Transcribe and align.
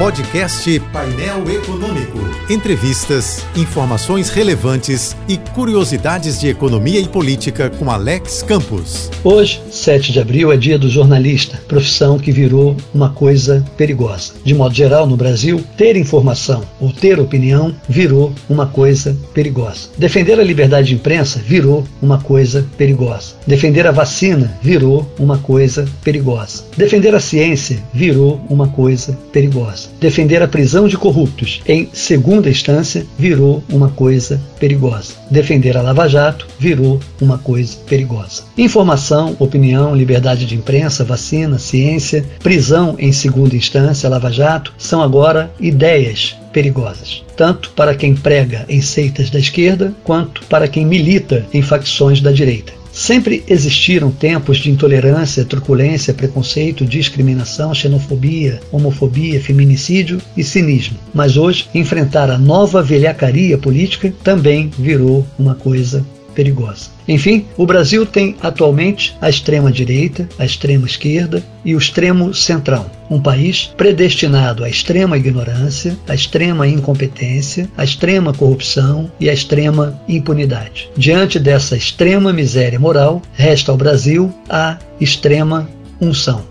Podcast 0.00 0.80
Painel 0.94 1.44
Econômico. 1.50 2.18
Entrevistas, 2.48 3.44
informações 3.54 4.30
relevantes 4.30 5.14
e 5.28 5.36
curiosidades 5.36 6.40
de 6.40 6.48
economia 6.48 6.98
e 6.98 7.06
política 7.06 7.68
com 7.68 7.90
Alex 7.90 8.42
Campos. 8.42 9.10
Hoje, 9.22 9.60
7 9.70 10.10
de 10.10 10.18
abril, 10.18 10.50
é 10.50 10.56
dia 10.56 10.78
do 10.78 10.88
jornalista, 10.88 11.62
profissão 11.68 12.18
que 12.18 12.32
virou 12.32 12.74
uma 12.94 13.10
coisa 13.10 13.62
perigosa. 13.76 14.32
De 14.42 14.54
modo 14.54 14.74
geral, 14.74 15.06
no 15.06 15.18
Brasil, 15.18 15.62
ter 15.76 15.94
informação 15.96 16.62
ou 16.80 16.90
ter 16.90 17.20
opinião 17.20 17.74
virou 17.86 18.32
uma 18.48 18.66
coisa 18.66 19.14
perigosa. 19.34 19.90
Defender 19.98 20.40
a 20.40 20.42
liberdade 20.42 20.88
de 20.88 20.94
imprensa 20.94 21.42
virou 21.46 21.84
uma 22.00 22.18
coisa 22.18 22.66
perigosa. 22.78 23.34
Defender 23.46 23.86
a 23.86 23.92
vacina 23.92 24.58
virou 24.62 25.06
uma 25.18 25.36
coisa 25.36 25.86
perigosa. 26.02 26.64
Defender 26.74 27.14
a 27.14 27.20
ciência 27.20 27.84
virou 27.92 28.40
uma 28.48 28.66
coisa 28.66 29.12
perigosa. 29.30 29.89
Defender 30.00 30.42
a 30.42 30.48
prisão 30.48 30.86
de 30.86 30.96
corruptos 30.96 31.60
em 31.66 31.88
segunda 31.92 32.48
instância 32.48 33.06
virou 33.18 33.62
uma 33.68 33.88
coisa 33.88 34.40
perigosa. 34.58 35.14
Defender 35.30 35.76
a 35.76 35.82
Lava 35.82 36.08
Jato 36.08 36.46
virou 36.58 37.00
uma 37.20 37.38
coisa 37.38 37.76
perigosa. 37.86 38.44
Informação, 38.56 39.36
opinião, 39.38 39.94
liberdade 39.94 40.46
de 40.46 40.54
imprensa, 40.54 41.04
vacina, 41.04 41.58
ciência, 41.58 42.24
prisão 42.42 42.96
em 42.98 43.12
segunda 43.12 43.56
instância, 43.56 44.08
Lava 44.08 44.32
Jato 44.32 44.72
são 44.78 45.02
agora 45.02 45.50
ideias 45.60 46.36
perigosas, 46.52 47.22
tanto 47.36 47.70
para 47.70 47.94
quem 47.94 48.14
prega 48.14 48.64
em 48.68 48.80
seitas 48.80 49.30
da 49.30 49.38
esquerda 49.38 49.94
quanto 50.02 50.42
para 50.46 50.68
quem 50.68 50.84
milita 50.84 51.46
em 51.52 51.62
facções 51.62 52.20
da 52.20 52.32
direita. 52.32 52.79
Sempre 52.92 53.44
existiram 53.48 54.10
tempos 54.10 54.58
de 54.58 54.70
intolerância, 54.70 55.44
truculência, 55.44 56.12
preconceito, 56.12 56.84
discriminação, 56.84 57.74
xenofobia, 57.74 58.60
homofobia, 58.72 59.40
feminicídio 59.40 60.20
e 60.36 60.42
cinismo. 60.42 60.98
Mas 61.14 61.36
hoje, 61.36 61.68
enfrentar 61.74 62.30
a 62.30 62.38
nova 62.38 62.82
velhacaria 62.82 63.56
política 63.56 64.12
também 64.22 64.70
virou 64.78 65.26
uma 65.38 65.54
coisa 65.54 66.04
perigosa. 66.34 66.90
Enfim, 67.06 67.46
o 67.56 67.66
Brasil 67.66 68.06
tem 68.06 68.36
atualmente 68.40 69.16
a 69.20 69.28
extrema-direita, 69.28 70.28
a 70.38 70.44
extrema-esquerda 70.44 71.42
e 71.64 71.74
o 71.74 71.78
extremo 71.78 72.32
central. 72.32 72.90
Um 73.10 73.20
país 73.20 73.72
predestinado 73.76 74.64
à 74.64 74.68
extrema 74.68 75.16
ignorância, 75.16 75.96
à 76.08 76.14
extrema 76.14 76.66
incompetência, 76.66 77.68
à 77.76 77.84
extrema 77.84 78.32
corrupção 78.32 79.10
e 79.18 79.28
à 79.28 79.32
extrema 79.32 80.00
impunidade. 80.08 80.88
Diante 80.96 81.38
dessa 81.38 81.76
extrema 81.76 82.32
miséria 82.32 82.78
moral, 82.78 83.20
resta 83.32 83.72
ao 83.72 83.78
Brasil 83.78 84.32
a 84.48 84.78
extrema 85.00 85.68
unção. 86.00 86.44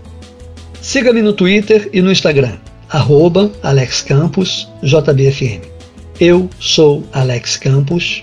Siga-me 0.80 1.22
no 1.22 1.32
Twitter 1.32 1.88
e 1.92 2.00
no 2.00 2.10
Instagram, 2.10 2.56
arroba 2.88 3.50
Alex 3.62 4.02
Campos. 4.02 4.68
Eu 6.18 6.50
sou 6.58 7.04
Alex 7.12 7.56
Campos. 7.56 8.22